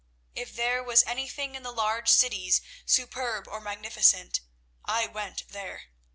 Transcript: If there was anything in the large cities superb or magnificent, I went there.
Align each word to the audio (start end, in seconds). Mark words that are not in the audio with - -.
If 0.33 0.55
there 0.55 0.81
was 0.83 1.03
anything 1.03 1.53
in 1.53 1.61
the 1.61 1.71
large 1.71 2.09
cities 2.09 2.59
superb 2.87 3.47
or 3.47 3.61
magnificent, 3.61 4.39
I 4.83 5.05
went 5.05 5.49
there. 5.49 5.91